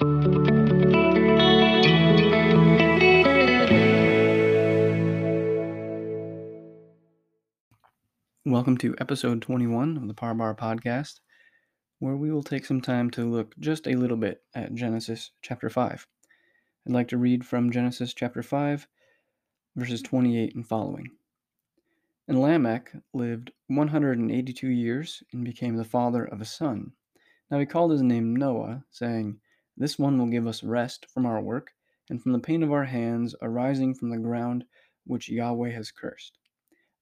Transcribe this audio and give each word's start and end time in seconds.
Welcome 0.00 0.16
to 8.78 8.94
episode 8.96 9.42
21 9.42 9.98
of 9.98 10.08
the 10.08 10.14
Parbar 10.14 10.56
podcast, 10.56 11.20
where 11.98 12.16
we 12.16 12.30
will 12.30 12.42
take 12.42 12.64
some 12.64 12.80
time 12.80 13.10
to 13.10 13.30
look 13.30 13.54
just 13.58 13.86
a 13.86 13.94
little 13.94 14.16
bit 14.16 14.42
at 14.54 14.74
Genesis 14.74 15.32
chapter 15.42 15.68
5. 15.68 16.06
I'd 16.86 16.92
like 16.94 17.08
to 17.08 17.18
read 17.18 17.44
from 17.44 17.70
Genesis 17.70 18.14
chapter 18.14 18.42
5, 18.42 18.88
verses 19.76 20.00
28 20.00 20.54
and 20.54 20.66
following. 20.66 21.10
And 22.26 22.40
Lamech 22.40 22.90
lived 23.12 23.50
182 23.66 24.66
years 24.66 25.22
and 25.34 25.44
became 25.44 25.76
the 25.76 25.84
father 25.84 26.24
of 26.24 26.40
a 26.40 26.46
son. 26.46 26.92
Now 27.50 27.58
he 27.58 27.66
called 27.66 27.90
his 27.90 28.00
name 28.00 28.34
Noah, 28.34 28.82
saying, 28.90 29.40
This 29.80 29.98
one 29.98 30.18
will 30.18 30.26
give 30.26 30.46
us 30.46 30.62
rest 30.62 31.06
from 31.10 31.24
our 31.24 31.40
work 31.40 31.72
and 32.10 32.22
from 32.22 32.32
the 32.32 32.38
pain 32.38 32.62
of 32.62 32.70
our 32.70 32.84
hands 32.84 33.34
arising 33.40 33.94
from 33.94 34.10
the 34.10 34.18
ground 34.18 34.66
which 35.06 35.30
Yahweh 35.30 35.70
has 35.70 35.90
cursed. 35.90 36.38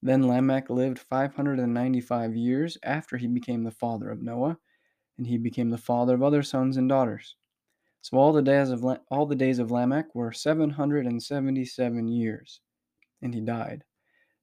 Then 0.01 0.29
Lamech 0.29 0.71
lived 0.71 1.01
595 1.01 2.37
years 2.37 2.79
after 2.85 3.17
he 3.17 3.27
became 3.27 3.65
the 3.65 3.73
father 3.73 4.09
of 4.11 4.23
Noah, 4.23 4.59
and 5.17 5.27
he 5.27 5.39
became 5.39 5.71
the 5.71 5.77
father 5.77 6.15
of 6.15 6.23
other 6.23 6.45
sons 6.45 6.77
and 6.77 6.89
daughters. 6.89 7.35
So 8.01 8.17
all 8.17 8.33
the 8.33 8.43
days 8.43 8.71
of 8.71 8.85
all 9.11 9.27
the 9.27 9.35
days 9.35 9.59
of 9.59 9.73
Lamech 9.73 10.15
were 10.15 10.31
777 10.31 12.07
years, 12.07 12.61
and 13.21 13.35
he 13.35 13.41
died. 13.41 13.83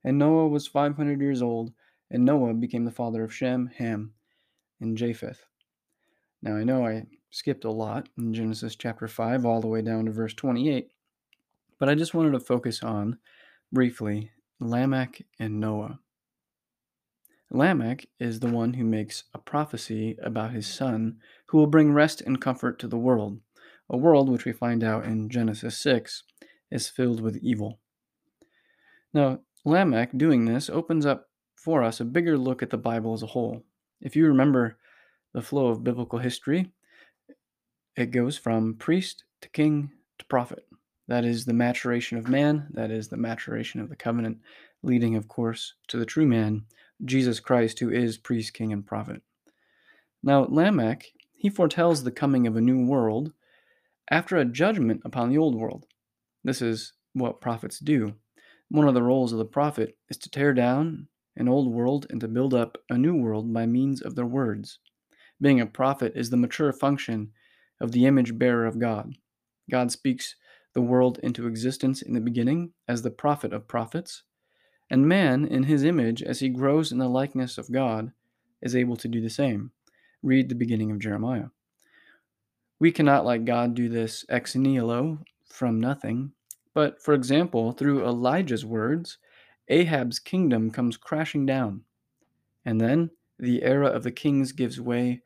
And 0.04 0.20
Noah 0.20 0.50
was 0.50 0.68
500 0.68 1.22
years 1.22 1.42
old, 1.42 1.72
and 2.12 2.26
Noah 2.26 2.54
became 2.54 2.84
the 2.84 2.92
father 2.92 3.24
of 3.24 3.34
Shem, 3.34 3.68
Ham, 3.78 4.14
and 4.82 4.98
Japheth. 4.98 5.46
Now 6.42 6.58
I 6.58 6.66
know 6.66 6.86
I 6.86 7.06
skipped 7.36 7.66
a 7.66 7.70
lot 7.70 8.08
in 8.18 8.34
Genesis 8.34 8.78
chapter 8.78 9.10
5 9.10 9.46
all 9.46 9.60
the 9.60 9.68
way 9.68 9.82
down 9.82 10.06
to 10.06 10.12
verse 10.12 10.34
28, 10.34 10.88
but 11.78 11.90
I 11.90 11.94
just 11.94 12.14
wanted 12.14 12.32
to 12.32 12.40
focus 12.40 12.82
on 12.82 13.18
briefly 13.74 14.32
Lamech 14.62 15.22
and 15.38 15.60
Noah. 15.60 16.00
Lamech 17.52 18.06
is 18.22 18.40
the 18.40 18.48
one 18.48 18.76
who 18.76 18.86
makes 18.86 19.26
a 19.34 19.38
prophecy 19.38 20.16
about 20.24 20.54
his 20.54 20.66
son 20.66 21.18
who 21.48 21.58
will 21.58 21.68
bring 21.68 21.92
rest 21.92 22.22
and 22.22 22.40
comfort 22.40 22.80
to 22.80 22.88
the 22.88 22.98
world, 22.98 23.42
a 23.90 23.98
world 23.98 24.30
which 24.30 24.46
we 24.46 24.54
find 24.54 24.82
out 24.82 25.04
in 25.04 25.28
Genesis 25.28 25.78
6 25.80 26.24
is 26.72 26.88
filled 26.88 27.20
with 27.20 27.36
evil. 27.44 27.80
Now, 29.14 29.40
Lamech 29.66 30.18
doing 30.18 30.46
this 30.46 30.70
opens 30.70 31.06
up 31.06 31.28
for 31.58 31.84
us 31.84 32.00
a 32.00 32.06
bigger 32.06 32.38
look 32.38 32.64
at 32.64 32.70
the 32.70 32.78
Bible 32.78 33.14
as 33.14 33.24
a 33.24 33.28
whole. 33.28 33.66
If 34.00 34.16
you 34.16 34.26
remember 34.26 34.78
the 35.34 35.42
flow 35.42 35.68
of 35.68 35.84
biblical 35.84 36.20
history, 36.20 36.72
it 37.96 38.12
goes 38.12 38.38
from 38.38 38.76
priest 38.76 39.24
to 39.42 39.50
king 39.50 39.92
to 40.20 40.26
prophet. 40.26 40.66
That 41.08 41.24
is 41.24 41.46
the 41.46 41.54
maturation 41.54 42.18
of 42.18 42.28
man, 42.28 42.68
that 42.74 42.92
is 42.92 43.08
the 43.08 43.18
maturation 43.18 43.80
of 43.80 43.90
the 43.90 43.96
covenant, 43.96 44.40
leading, 44.82 45.16
of 45.16 45.28
course, 45.28 45.74
to 45.88 45.98
the 45.98 46.06
true 46.06 46.26
man, 46.26 46.66
Jesus 47.04 47.40
Christ, 47.40 47.80
who 47.80 47.90
is 47.92 48.18
priest, 48.18 48.54
king, 48.54 48.74
and 48.74 48.86
prophet. 48.86 49.22
Now, 50.24 50.48
Lamech, 50.50 51.06
he 51.36 51.50
foretells 51.50 52.04
the 52.04 52.12
coming 52.12 52.48
of 52.48 52.56
a 52.56 52.62
new 52.62 52.86
world 52.86 53.34
after 54.10 54.38
a 54.38 54.46
judgment 54.46 55.02
upon 55.06 55.30
the 55.30 55.38
old 55.38 55.56
world. 55.56 55.86
This 56.44 56.62
is 56.62 56.94
what 57.14 57.42
prophets 57.42 57.80
do. 57.80 58.16
One 58.70 58.88
of 58.88 58.94
the 58.94 59.04
roles 59.04 59.32
of 59.32 59.38
the 59.38 59.46
prophet 59.46 59.96
is 60.10 60.18
to 60.18 60.30
tear 60.30 60.54
down 60.54 61.08
an 61.38 61.48
old 61.48 61.72
world 61.72 62.08
and 62.10 62.20
to 62.22 62.28
build 62.28 62.54
up 62.54 62.78
a 62.90 62.98
new 62.98 63.16
world 63.16 63.54
by 63.54 63.66
means 63.66 64.02
of 64.02 64.16
their 64.16 64.26
words. 64.26 64.80
Being 65.40 65.60
a 65.60 65.66
prophet 65.66 66.14
is 66.16 66.30
the 66.30 66.38
mature 66.38 66.74
function 66.74 67.32
of 67.80 67.92
the 67.92 68.06
image 68.06 68.38
bearer 68.38 68.66
of 68.66 68.80
God. 68.80 69.16
God 69.70 69.92
speaks 69.92 70.36
the 70.74 70.82
world 70.82 71.20
into 71.24 71.48
existence 71.48 72.02
in 72.02 72.14
the 72.14 72.22
beginning 72.22 72.72
as 72.88 73.02
the 73.02 73.12
prophet 73.12 73.54
of 73.54 73.68
prophets, 73.68 74.24
and 74.90 75.08
man, 75.08 75.46
in 75.46 75.64
his 75.64 75.84
image, 75.84 76.22
as 76.22 76.40
he 76.40 76.50
grows 76.50 76.92
in 76.92 76.98
the 76.98 77.08
likeness 77.08 77.58
of 77.58 77.72
God, 77.72 78.12
is 78.62 78.76
able 78.76 78.96
to 78.98 79.08
do 79.08 79.22
the 79.22 79.30
same. 79.30 79.72
Read 80.22 80.50
the 80.50 80.56
beginning 80.56 80.92
of 80.92 81.00
Jeremiah. 81.00 81.48
We 82.80 82.92
cannot, 82.92 83.26
like 83.26 83.46
God, 83.46 83.74
do 83.74 83.90
this 83.90 84.26
ex 84.30 84.56
nihilo, 84.56 85.20
from 85.48 85.80
nothing, 85.80 86.34
but, 86.74 87.02
for 87.02 87.14
example, 87.14 87.72
through 87.72 88.06
Elijah's 88.06 88.66
words, 88.66 89.18
Ahab's 89.70 90.20
kingdom 90.20 90.70
comes 90.70 90.98
crashing 90.98 91.46
down, 91.46 91.86
and 92.66 92.80
then 92.82 93.12
the 93.40 93.64
era 93.64 93.88
of 93.88 94.04
the 94.04 94.12
kings 94.12 94.52
gives 94.52 94.80
way 94.80 95.22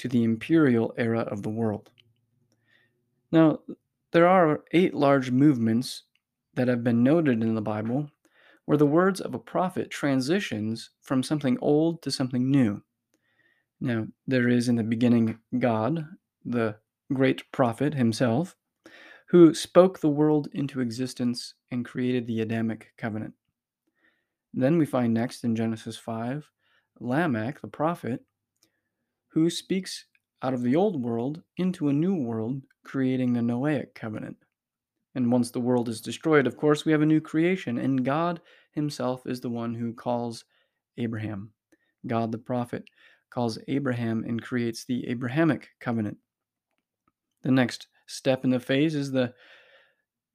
to 0.00 0.08
the 0.08 0.24
imperial 0.24 0.94
era 0.96 1.20
of 1.20 1.42
the 1.42 1.50
world. 1.50 1.90
Now, 3.30 3.60
there 4.12 4.26
are 4.26 4.64
eight 4.72 4.94
large 4.94 5.30
movements 5.30 6.04
that 6.54 6.68
have 6.68 6.82
been 6.82 7.02
noted 7.02 7.42
in 7.42 7.54
the 7.54 7.60
Bible 7.60 8.10
where 8.64 8.78
the 8.78 8.86
words 8.86 9.20
of 9.20 9.34
a 9.34 9.38
prophet 9.38 9.90
transitions 9.90 10.88
from 11.02 11.22
something 11.22 11.58
old 11.60 12.00
to 12.00 12.10
something 12.10 12.50
new. 12.50 12.82
Now, 13.78 14.06
there 14.26 14.48
is 14.48 14.70
in 14.70 14.76
the 14.76 14.82
beginning 14.82 15.38
God, 15.58 16.06
the 16.46 16.76
great 17.12 17.52
prophet 17.52 17.92
himself, 17.92 18.56
who 19.28 19.52
spoke 19.52 20.00
the 20.00 20.08
world 20.08 20.48
into 20.54 20.80
existence 20.80 21.54
and 21.70 21.84
created 21.84 22.26
the 22.26 22.40
Adamic 22.40 22.94
covenant. 22.96 23.34
Then 24.54 24.78
we 24.78 24.86
find 24.86 25.12
next 25.12 25.44
in 25.44 25.54
Genesis 25.54 25.98
5 25.98 26.50
Lamech, 27.00 27.60
the 27.60 27.68
prophet, 27.68 28.24
who 29.32 29.50
speaks 29.50 30.06
out 30.42 30.54
of 30.54 30.62
the 30.62 30.76
old 30.76 31.02
world 31.02 31.42
into 31.56 31.88
a 31.88 31.92
new 31.92 32.14
world, 32.14 32.62
creating 32.84 33.32
the 33.32 33.40
Noahic 33.40 33.94
covenant. 33.94 34.36
And 35.14 35.30
once 35.30 35.50
the 35.50 35.60
world 35.60 35.88
is 35.88 36.00
destroyed, 36.00 36.46
of 36.46 36.56
course, 36.56 36.84
we 36.84 36.92
have 36.92 37.02
a 37.02 37.06
new 37.06 37.20
creation, 37.20 37.78
and 37.78 38.04
God 38.04 38.40
Himself 38.72 39.26
is 39.26 39.40
the 39.40 39.50
one 39.50 39.74
who 39.74 39.92
calls 39.92 40.44
Abraham. 40.96 41.50
God 42.06 42.32
the 42.32 42.38
prophet 42.38 42.84
calls 43.30 43.58
Abraham 43.68 44.24
and 44.26 44.42
creates 44.42 44.84
the 44.84 45.06
Abrahamic 45.08 45.68
covenant. 45.80 46.16
The 47.42 47.50
next 47.50 47.88
step 48.06 48.44
in 48.44 48.50
the 48.50 48.60
phase 48.60 48.94
is 48.94 49.12
the 49.12 49.34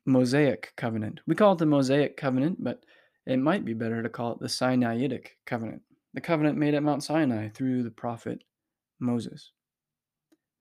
Mosaic 0.06 0.74
covenant. 0.78 1.22
We 1.26 1.36
call 1.36 1.54
it 1.54 1.60
the 1.60 1.66
Mosaic 1.66 2.16
covenant, 2.16 2.64
but 2.64 2.84
it 3.26 3.38
might 3.38 3.66
be 3.66 3.74
better 3.74 4.04
to 4.04 4.10
call 4.10 4.34
it 4.34 4.40
the 4.40 4.48
Sinaitic 4.48 5.38
covenant, 5.46 5.82
the 6.14 6.22
covenant 6.22 6.58
made 6.58 6.76
at 6.76 6.84
Mount 6.84 7.04
Sinai 7.04 7.50
through 7.50 7.84
the 7.84 7.92
prophet 7.92 8.44
Moses. 9.00 9.52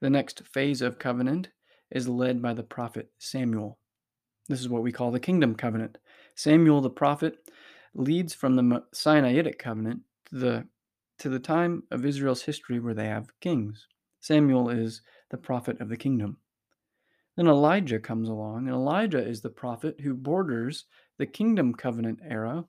The 0.00 0.10
next 0.10 0.46
phase 0.46 0.82
of 0.82 0.98
covenant 0.98 1.48
is 1.90 2.08
led 2.08 2.42
by 2.42 2.54
the 2.54 2.62
prophet 2.62 3.10
Samuel. 3.18 3.78
This 4.48 4.60
is 4.60 4.68
what 4.68 4.82
we 4.82 4.92
call 4.92 5.10
the 5.10 5.20
kingdom 5.20 5.54
covenant. 5.54 5.98
Samuel 6.34 6.80
the 6.80 6.90
prophet 6.90 7.38
leads 7.94 8.34
from 8.34 8.56
the 8.56 8.82
Sinaitic 8.92 9.58
covenant 9.58 10.00
to 10.26 10.36
the, 10.36 10.68
to 11.18 11.28
the 11.28 11.38
time 11.38 11.84
of 11.90 12.04
Israel's 12.04 12.42
history 12.42 12.80
where 12.80 12.94
they 12.94 13.06
have 13.06 13.38
kings. 13.40 13.86
Samuel 14.20 14.68
is 14.68 15.02
the 15.30 15.38
prophet 15.38 15.80
of 15.80 15.88
the 15.88 15.96
kingdom. 15.96 16.38
Then 17.36 17.48
Elijah 17.48 17.98
comes 17.98 18.28
along, 18.28 18.66
and 18.66 18.74
Elijah 18.74 19.26
is 19.26 19.40
the 19.40 19.50
prophet 19.50 20.00
who 20.00 20.14
borders 20.14 20.84
the 21.18 21.26
kingdom 21.26 21.74
covenant 21.74 22.20
era 22.28 22.64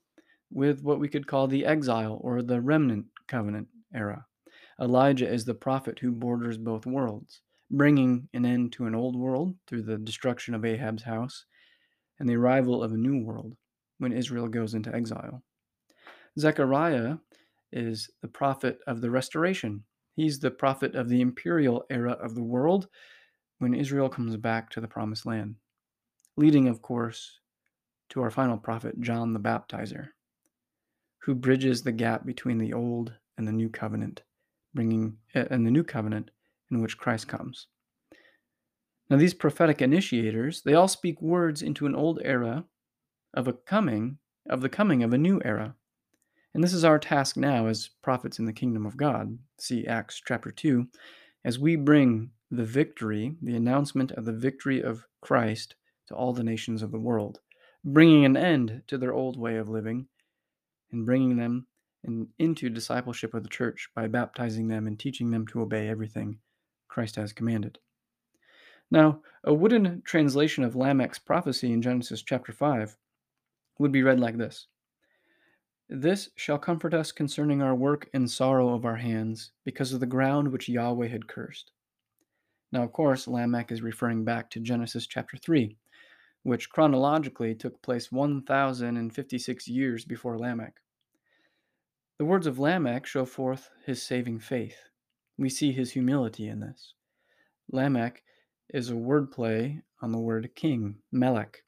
with 0.51 0.81
what 0.81 0.99
we 0.99 1.07
could 1.07 1.27
call 1.27 1.47
the 1.47 1.65
exile 1.65 2.19
or 2.21 2.41
the 2.41 2.61
remnant 2.61 3.05
covenant 3.27 3.67
era. 3.93 4.25
Elijah 4.79 5.31
is 5.31 5.45
the 5.45 5.53
prophet 5.53 5.99
who 5.99 6.11
borders 6.11 6.57
both 6.57 6.85
worlds, 6.85 7.41
bringing 7.71 8.27
an 8.33 8.45
end 8.45 8.73
to 8.73 8.85
an 8.85 8.95
old 8.95 9.15
world 9.15 9.55
through 9.67 9.81
the 9.81 9.97
destruction 9.97 10.53
of 10.53 10.65
Ahab's 10.65 11.03
house 11.03 11.45
and 12.19 12.27
the 12.27 12.35
arrival 12.35 12.83
of 12.83 12.91
a 12.91 12.97
new 12.97 13.23
world 13.23 13.55
when 13.99 14.11
Israel 14.11 14.47
goes 14.47 14.73
into 14.73 14.93
exile. 14.93 15.41
Zechariah 16.37 17.17
is 17.71 18.09
the 18.21 18.27
prophet 18.27 18.79
of 18.87 18.99
the 18.99 19.09
restoration. 19.09 19.83
He's 20.15 20.39
the 20.39 20.51
prophet 20.51 20.95
of 20.95 21.07
the 21.07 21.21
imperial 21.21 21.85
era 21.89 22.11
of 22.11 22.35
the 22.35 22.43
world 22.43 22.89
when 23.59 23.73
Israel 23.73 24.09
comes 24.09 24.35
back 24.35 24.69
to 24.71 24.81
the 24.81 24.87
promised 24.87 25.25
land, 25.25 25.55
leading, 26.35 26.67
of 26.67 26.81
course, 26.81 27.39
to 28.09 28.21
our 28.21 28.29
final 28.29 28.57
prophet, 28.57 28.99
John 28.99 29.31
the 29.31 29.39
Baptizer, 29.39 30.09
who 31.19 31.33
bridges 31.33 31.81
the 31.81 31.93
gap 31.93 32.25
between 32.25 32.57
the 32.57 32.73
old 32.73 33.13
and 33.37 33.47
the 33.47 33.53
new 33.53 33.69
covenant 33.69 34.23
bringing 34.75 35.17
and 35.33 35.65
the 35.65 35.71
new 35.71 35.83
covenant 35.83 36.29
in 36.69 36.81
which 36.81 36.97
Christ 36.97 37.27
comes. 37.27 37.67
Now 39.09 39.17
these 39.17 39.33
prophetic 39.33 39.81
initiators, 39.81 40.61
they 40.61 40.73
all 40.73 40.87
speak 40.87 41.21
words 41.21 41.61
into 41.61 41.85
an 41.85 41.95
old 41.95 42.19
era 42.23 42.65
of 43.33 43.47
a 43.47 43.53
coming 43.53 44.17
of 44.47 44.61
the 44.61 44.69
coming 44.69 45.01
of 45.01 45.13
a 45.13 45.17
new 45.17 45.41
era. 45.43 45.75
And 46.53 46.63
this 46.63 46.73
is 46.73 46.85
our 46.85 46.99
task 46.99 47.35
now 47.35 47.67
as 47.67 47.89
prophets 48.01 48.39
in 48.39 48.45
the 48.45 48.53
kingdom 48.53 48.85
of 48.85 48.97
God. 48.97 49.37
See 49.59 49.85
Acts 49.87 50.21
chapter 50.25 50.51
2 50.51 50.87
as 51.43 51.59
we 51.59 51.75
bring 51.75 52.31
the 52.49 52.63
victory, 52.63 53.35
the 53.41 53.55
announcement 53.55 54.11
of 54.11 54.25
the 54.25 54.33
victory 54.33 54.81
of 54.81 55.05
Christ 55.21 55.75
to 56.07 56.15
all 56.15 56.33
the 56.33 56.43
nations 56.43 56.81
of 56.81 56.91
the 56.91 56.99
world, 56.99 57.39
bringing 57.83 58.25
an 58.25 58.37
end 58.37 58.83
to 58.87 58.97
their 58.97 59.13
old 59.13 59.37
way 59.37 59.57
of 59.57 59.69
living 59.69 60.07
and 60.91 61.05
bringing 61.05 61.37
them 61.37 61.67
and 62.05 62.27
into 62.39 62.69
discipleship 62.69 63.33
of 63.33 63.43
the 63.43 63.49
church 63.49 63.89
by 63.95 64.07
baptizing 64.07 64.67
them 64.67 64.87
and 64.87 64.99
teaching 64.99 65.31
them 65.31 65.47
to 65.47 65.61
obey 65.61 65.87
everything 65.87 66.39
Christ 66.87 67.15
has 67.15 67.33
commanded. 67.33 67.79
Now, 68.91 69.21
a 69.43 69.53
wooden 69.53 70.01
translation 70.05 70.63
of 70.63 70.75
Lamech's 70.75 71.19
prophecy 71.19 71.73
in 71.73 71.81
Genesis 71.81 72.21
chapter 72.21 72.51
5 72.51 72.95
would 73.79 73.91
be 73.91 74.03
read 74.03 74.19
like 74.19 74.37
this 74.37 74.67
This 75.89 76.29
shall 76.35 76.59
comfort 76.59 76.93
us 76.93 77.11
concerning 77.11 77.61
our 77.61 77.75
work 77.75 78.09
and 78.13 78.29
sorrow 78.29 78.73
of 78.73 78.85
our 78.85 78.97
hands, 78.97 79.51
because 79.63 79.91
of 79.91 79.99
the 79.99 80.05
ground 80.05 80.49
which 80.51 80.69
Yahweh 80.69 81.07
had 81.07 81.27
cursed. 81.27 81.71
Now, 82.71 82.83
of 82.83 82.93
course, 82.93 83.27
Lamech 83.27 83.71
is 83.71 83.81
referring 83.81 84.23
back 84.23 84.49
to 84.51 84.59
Genesis 84.59 85.07
chapter 85.07 85.37
3, 85.37 85.75
which 86.43 86.69
chronologically 86.69 87.55
took 87.55 87.81
place 87.81 88.11
1,056 88.11 89.67
years 89.67 90.05
before 90.05 90.37
Lamech. 90.37 90.75
The 92.17 92.23
words 92.23 92.47
of 92.47 92.57
Lamech 92.57 93.05
show 93.05 93.25
forth 93.25 93.69
his 93.85 94.01
saving 94.01 94.39
faith. 94.39 94.77
We 95.37 95.49
see 95.49 95.73
his 95.73 95.91
humility 95.91 96.47
in 96.47 96.61
this. 96.61 96.93
Lamech 97.69 98.23
is 98.69 98.89
a 98.89 98.93
wordplay 98.93 99.81
on 100.01 100.13
the 100.13 100.19
word 100.19 100.49
king, 100.55 100.99
Melech. 101.11 101.63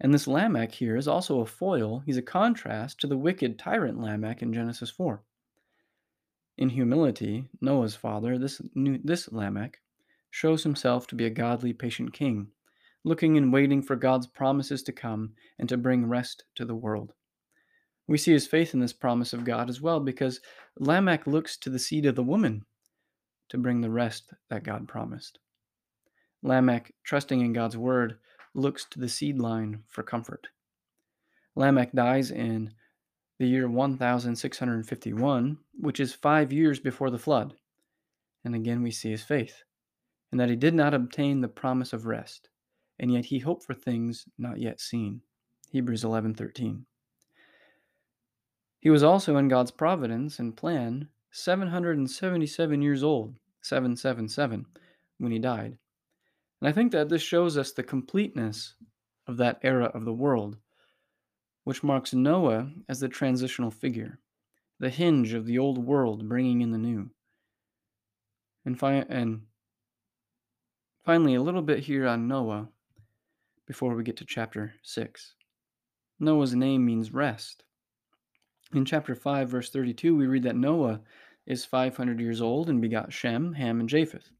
And 0.00 0.14
this 0.14 0.26
Lamech 0.26 0.72
here 0.72 0.96
is 0.96 1.06
also 1.06 1.40
a 1.40 1.46
foil, 1.46 2.00
he's 2.06 2.16
a 2.16 2.22
contrast 2.22 2.98
to 3.00 3.06
the 3.06 3.18
wicked 3.18 3.58
tyrant 3.58 4.00
Lamech 4.00 4.40
in 4.40 4.54
Genesis 4.54 4.88
4. 4.88 5.22
In 6.56 6.70
humility, 6.70 7.50
Noah's 7.60 7.94
father, 7.94 8.38
this, 8.38 8.62
this 8.74 9.30
Lamech, 9.30 9.82
shows 10.30 10.62
himself 10.62 11.06
to 11.08 11.14
be 11.14 11.26
a 11.26 11.30
godly, 11.30 11.74
patient 11.74 12.14
king, 12.14 12.52
looking 13.04 13.36
and 13.36 13.52
waiting 13.52 13.82
for 13.82 13.96
God's 13.96 14.28
promises 14.28 14.82
to 14.84 14.92
come 14.92 15.34
and 15.58 15.68
to 15.68 15.76
bring 15.76 16.08
rest 16.08 16.44
to 16.54 16.64
the 16.64 16.74
world. 16.74 17.12
We 18.08 18.18
see 18.18 18.32
his 18.32 18.46
faith 18.46 18.74
in 18.74 18.80
this 18.80 18.92
promise 18.92 19.32
of 19.34 19.44
God 19.44 19.68
as 19.68 19.80
well 19.80 20.00
because 20.00 20.40
Lamech 20.78 21.26
looks 21.26 21.58
to 21.58 21.70
the 21.70 21.78
seed 21.78 22.06
of 22.06 22.14
the 22.16 22.22
woman 22.22 22.64
to 23.50 23.58
bring 23.58 23.80
the 23.80 23.90
rest 23.90 24.32
that 24.48 24.64
God 24.64 24.88
promised. 24.88 25.38
Lamech, 26.42 26.92
trusting 27.04 27.40
in 27.40 27.52
God's 27.52 27.76
word, 27.76 28.18
looks 28.54 28.86
to 28.90 28.98
the 28.98 29.08
seed 29.08 29.38
line 29.38 29.84
for 29.88 30.02
comfort. 30.02 30.48
Lamech 31.54 31.92
dies 31.92 32.30
in 32.30 32.72
the 33.38 33.46
year 33.46 33.68
1651, 33.68 35.58
which 35.74 36.00
is 36.00 36.14
five 36.14 36.52
years 36.52 36.80
before 36.80 37.10
the 37.10 37.18
flood. 37.18 37.54
And 38.44 38.54
again, 38.54 38.82
we 38.82 38.90
see 38.90 39.10
his 39.10 39.22
faith, 39.22 39.64
and 40.30 40.40
that 40.40 40.48
he 40.48 40.56
did 40.56 40.74
not 40.74 40.94
obtain 40.94 41.40
the 41.40 41.48
promise 41.48 41.92
of 41.92 42.06
rest, 42.06 42.48
and 42.98 43.12
yet 43.12 43.26
he 43.26 43.38
hoped 43.40 43.64
for 43.64 43.74
things 43.74 44.26
not 44.38 44.58
yet 44.58 44.80
seen. 44.80 45.20
Hebrews 45.70 46.04
11:13. 46.04 46.86
He 48.80 48.90
was 48.90 49.02
also 49.02 49.36
in 49.36 49.48
God's 49.48 49.70
providence 49.70 50.38
and 50.38 50.56
plan 50.56 51.08
777 51.30 52.80
years 52.82 53.02
old, 53.02 53.38
777, 53.62 54.66
when 55.18 55.32
he 55.32 55.38
died. 55.38 55.78
And 56.60 56.68
I 56.68 56.72
think 56.72 56.92
that 56.92 57.08
this 57.08 57.22
shows 57.22 57.56
us 57.56 57.72
the 57.72 57.82
completeness 57.82 58.74
of 59.26 59.36
that 59.38 59.58
era 59.62 59.86
of 59.86 60.04
the 60.04 60.12
world, 60.12 60.56
which 61.64 61.82
marks 61.82 62.14
Noah 62.14 62.70
as 62.88 63.00
the 63.00 63.08
transitional 63.08 63.70
figure, 63.70 64.18
the 64.78 64.90
hinge 64.90 65.34
of 65.34 65.44
the 65.44 65.58
old 65.58 65.78
world 65.78 66.28
bringing 66.28 66.60
in 66.60 66.70
the 66.70 66.78
new. 66.78 67.10
And, 68.64 68.78
fi- 68.78 69.06
and 69.08 69.42
finally, 71.04 71.34
a 71.34 71.42
little 71.42 71.62
bit 71.62 71.80
here 71.80 72.06
on 72.06 72.28
Noah 72.28 72.68
before 73.66 73.94
we 73.94 74.02
get 74.02 74.16
to 74.16 74.24
chapter 74.24 74.74
6. 74.82 75.34
Noah's 76.20 76.54
name 76.54 76.84
means 76.84 77.12
rest. 77.12 77.64
In 78.74 78.84
chapter 78.84 79.14
5, 79.14 79.48
verse 79.48 79.70
32, 79.70 80.14
we 80.14 80.26
read 80.26 80.42
that 80.42 80.54
Noah 80.54 81.00
is 81.46 81.64
500 81.64 82.20
years 82.20 82.42
old 82.42 82.68
and 82.68 82.82
begot 82.82 83.10
Shem, 83.10 83.54
Ham, 83.54 83.80
and 83.80 83.88
Japheth. 83.88 84.30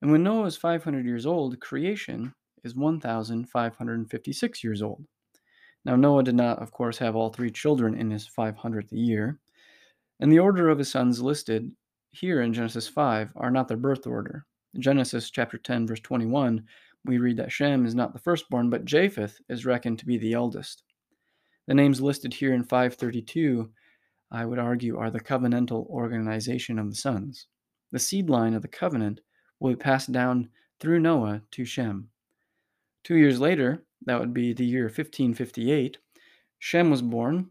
And 0.00 0.12
when 0.12 0.22
Noah 0.22 0.46
is 0.46 0.56
500 0.56 1.04
years 1.04 1.26
old, 1.26 1.58
creation 1.60 2.32
is 2.62 2.76
1,556 2.76 4.64
years 4.64 4.82
old. 4.82 5.04
Now, 5.84 5.96
Noah 5.96 6.22
did 6.22 6.36
not, 6.36 6.62
of 6.62 6.70
course, 6.70 6.98
have 6.98 7.16
all 7.16 7.30
three 7.30 7.50
children 7.50 7.96
in 7.96 8.08
his 8.10 8.28
500th 8.28 8.92
year, 8.92 9.40
and 10.20 10.30
the 10.30 10.38
order 10.38 10.68
of 10.68 10.78
his 10.78 10.90
sons 10.90 11.20
listed 11.20 11.72
here 12.12 12.42
in 12.42 12.52
Genesis 12.52 12.86
5 12.86 13.32
are 13.34 13.50
not 13.50 13.66
their 13.66 13.76
birth 13.76 14.06
order. 14.06 14.46
In 14.74 14.82
Genesis 14.82 15.28
chapter 15.28 15.58
10, 15.58 15.88
verse 15.88 16.00
21, 16.00 16.64
we 17.04 17.18
read 17.18 17.38
that 17.38 17.50
Shem 17.50 17.84
is 17.84 17.96
not 17.96 18.12
the 18.12 18.20
firstborn, 18.20 18.70
but 18.70 18.84
Japheth 18.84 19.40
is 19.48 19.66
reckoned 19.66 19.98
to 19.98 20.06
be 20.06 20.18
the 20.18 20.34
eldest. 20.34 20.84
The 21.70 21.74
names 21.74 22.00
listed 22.00 22.34
here 22.34 22.52
in 22.52 22.64
532, 22.64 23.70
I 24.32 24.44
would 24.44 24.58
argue, 24.58 24.96
are 24.96 25.08
the 25.08 25.20
covenantal 25.20 25.86
organization 25.86 26.80
of 26.80 26.90
the 26.90 26.96
sons. 26.96 27.46
The 27.92 28.00
seed 28.00 28.28
line 28.28 28.54
of 28.54 28.62
the 28.62 28.66
covenant 28.66 29.20
will 29.60 29.70
be 29.70 29.76
passed 29.76 30.10
down 30.10 30.48
through 30.80 30.98
Noah 30.98 31.42
to 31.52 31.64
Shem. 31.64 32.10
Two 33.04 33.14
years 33.14 33.38
later, 33.38 33.84
that 34.04 34.18
would 34.18 34.34
be 34.34 34.52
the 34.52 34.64
year 34.64 34.86
1558, 34.86 35.98
Shem 36.58 36.90
was 36.90 37.02
born 37.02 37.50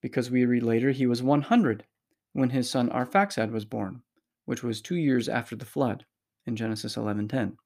because 0.00 0.30
we 0.30 0.46
read 0.46 0.62
later 0.62 0.90
he 0.90 1.06
was 1.06 1.22
100 1.22 1.84
when 2.32 2.48
his 2.48 2.70
son 2.70 2.88
Arphaxad 2.88 3.50
was 3.50 3.66
born, 3.66 4.00
which 4.46 4.62
was 4.62 4.80
two 4.80 4.96
years 4.96 5.28
after 5.28 5.54
the 5.54 5.66
flood 5.66 6.06
in 6.46 6.56
Genesis 6.56 6.96
11:10. 6.96 7.58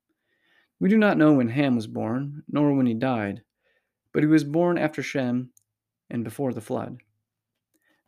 We 0.81 0.89
do 0.89 0.99
not 0.99 1.17
know 1.17 1.35
when 1.35 1.51
Ham 1.51 1.77
was 1.77 1.87
born, 1.87 2.43
nor 2.49 2.75
when 2.75 2.87
he 2.87 2.95
died, 2.95 3.45
but 4.13 4.25
he 4.25 4.29
was 4.29 4.43
born 4.43 4.79
after 4.79 5.01
Shem 5.01 5.52
and 6.13 6.23
before 6.23 6.53
the 6.53 6.61
flood. 6.61 6.99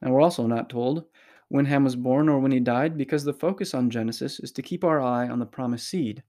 Now 0.01 0.13
we're 0.13 0.21
also 0.21 0.47
not 0.47 0.71
told 0.71 1.07
when 1.49 1.65
Ham 1.65 1.83
was 1.83 1.97
born 1.97 2.29
or 2.29 2.39
when 2.39 2.53
he 2.53 2.61
died 2.61 2.97
because 2.97 3.25
the 3.25 3.33
focus 3.33 3.75
on 3.75 3.91
Genesis 3.91 4.39
is 4.39 4.53
to 4.53 4.63
keep 4.63 4.85
our 4.85 5.01
eye 5.01 5.29
on 5.29 5.41
the 5.41 5.47
promised 5.47 5.89
seed. 5.89 6.23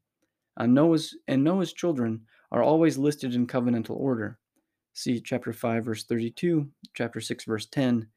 On 0.58 0.74
Noah's 0.74 1.16
and 1.28 1.44
Noah's 1.44 1.74
children 1.74 2.22
are 2.52 2.64
always 2.64 2.98
listed 2.98 3.36
in 3.36 3.46
covenantal 3.46 3.98
order. 3.98 4.40
See 4.94 5.20
chapter 5.20 5.52
5 5.52 5.86
verse 5.86 6.04
32, 6.06 6.70
chapter 6.94 7.20
6 7.20 7.44
verse 7.44 7.66
10, 7.66 8.08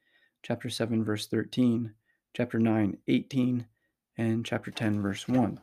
chapter 0.41 0.69
7 0.69 1.03
verse 1.03 1.27
13, 1.27 1.93
chapter 2.33 2.57
9 2.57 2.97
18, 3.07 3.65
and 4.17 4.45
chapter 4.45 4.71
10 4.71 5.01
verse 5.01 5.27
1. 5.27 5.59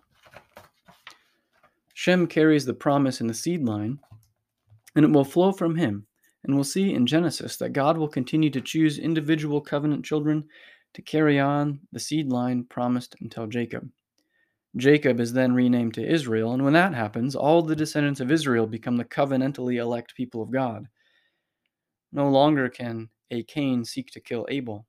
Shem 1.95 2.27
carries 2.27 2.67
the 2.67 2.75
promise 2.75 3.23
in 3.23 3.27
the 3.27 3.35
seed 3.35 3.65
line, 3.65 3.99
and 4.95 5.05
it 5.07 5.11
will 5.11 5.25
flow 5.25 5.53
from 5.53 5.77
him. 5.77 6.07
And 6.47 6.55
we'll 6.55 6.65
see 6.65 6.95
in 6.95 7.07
Genesis 7.07 7.57
that 7.57 7.73
God 7.73 7.99
will 7.99 8.09
continue 8.09 8.51
to 8.51 8.61
choose 8.61 9.01
individual 9.01 9.61
covenant 9.61 10.05
children 10.05 10.45
to 10.95 11.03
carry 11.03 11.41
on 11.41 11.81
the 11.91 11.99
seed 11.99 12.31
line 12.31 12.63
promised 12.65 13.17
until 13.21 13.49
Jacob. 13.49 13.91
Jacob 14.77 15.19
is 15.19 15.33
then 15.33 15.55
renamed 15.55 15.95
to 15.95 16.07
Israel, 16.07 16.53
and 16.53 16.63
when 16.63 16.75
that 16.75 16.95
happens, 16.95 17.35
all 17.35 17.63
the 17.63 17.75
descendants 17.75 18.21
of 18.21 18.31
Israel 18.31 18.67
become 18.67 18.97
the 18.97 19.05
covenantally 19.05 19.77
elect 19.81 20.15
people 20.15 20.41
of 20.41 20.53
God. 20.53 20.87
No 22.13 22.29
longer 22.29 22.69
can 22.69 23.09
a 23.33 23.43
Cain 23.43 23.85
seek 23.85 24.13
to 24.13 24.21
kill 24.21 24.47
Abel, 24.49 24.87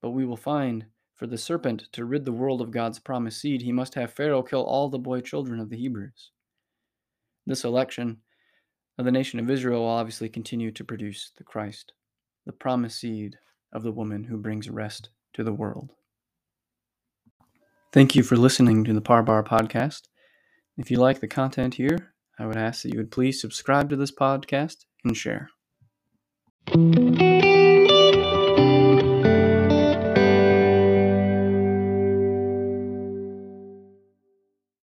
but 0.00 0.10
we 0.10 0.24
will 0.24 0.36
find 0.38 0.86
for 1.16 1.26
the 1.26 1.36
serpent 1.36 1.88
to 1.92 2.06
rid 2.06 2.24
the 2.24 2.32
world 2.32 2.62
of 2.62 2.70
God's 2.70 2.98
promised 2.98 3.40
seed, 3.40 3.60
he 3.60 3.72
must 3.72 3.94
have 3.94 4.12
Pharaoh 4.12 4.42
kill 4.42 4.62
all 4.62 4.88
the 4.88 4.98
boy 4.98 5.20
children 5.20 5.60
of 5.60 5.68
the 5.68 5.76
Hebrews. 5.76 6.30
This 7.44 7.64
election 7.64 8.18
of 8.98 9.04
the 9.04 9.12
nation 9.12 9.38
of 9.38 9.48
Israel 9.48 9.82
will 9.82 9.88
obviously 9.88 10.28
continue 10.28 10.72
to 10.72 10.84
produce 10.84 11.30
the 11.38 11.44
Christ, 11.44 11.92
the 12.44 12.52
promised 12.52 12.98
seed 12.98 13.36
of 13.72 13.82
the 13.82 13.92
woman 13.92 14.24
who 14.24 14.36
brings 14.36 14.68
rest 14.68 15.10
to 15.34 15.44
the 15.44 15.52
world. 15.52 15.92
Thank 17.92 18.14
you 18.14 18.22
for 18.22 18.36
listening 18.36 18.84
to 18.84 18.92
the 18.92 19.00
Parbar 19.00 19.46
podcast. 19.46 20.02
If 20.76 20.90
you 20.90 20.98
like 20.98 21.20
the 21.20 21.28
content 21.28 21.74
here, 21.74 22.14
I 22.38 22.46
would 22.46 22.56
ask 22.56 22.82
that 22.82 22.92
you 22.92 22.98
would 22.98 23.10
please 23.10 23.40
subscribe 23.40 23.88
to 23.90 23.96
this 23.96 24.12
podcast 24.12 24.84
and 25.04 25.16
share. 25.16 25.50